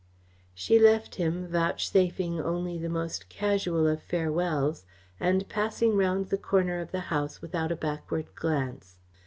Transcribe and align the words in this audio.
She 0.55 0.79
left 0.79 1.13
him, 1.21 1.45
vouchsafing 1.47 2.41
only 2.41 2.75
the 2.79 2.89
most 2.89 3.29
casual 3.29 3.85
of 3.85 4.01
farewells, 4.01 4.83
and 5.19 5.47
passing 5.47 5.95
round 5.95 6.29
the 6.29 6.39
corner 6.39 6.79
of 6.79 6.89
the 6.91 7.01
house 7.13 7.39
without 7.39 7.71
a 7.71 7.75
backward 7.75 8.33
glance. 8.33 8.97